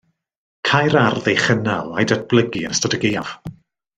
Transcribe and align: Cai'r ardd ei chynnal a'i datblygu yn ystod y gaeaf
Cai'r 0.69 0.95
ardd 1.01 1.27
ei 1.33 1.37
chynnal 1.43 1.93
a'i 1.97 2.09
datblygu 2.13 2.63
yn 2.71 2.75
ystod 2.79 2.99
y 3.01 3.05
gaeaf 3.05 3.37